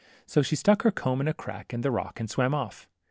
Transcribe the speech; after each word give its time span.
So 0.25 0.41
she 0.41 0.55
stuck 0.55 0.81
her 0.81 0.89
comb 0.89 1.21
in 1.21 1.27
a 1.27 1.33
crack 1.35 1.75
in 1.75 1.81
the 1.81 1.91
rock, 1.91 2.19
and 2.19 2.27
swam 2.27 2.55
off. 2.55 2.89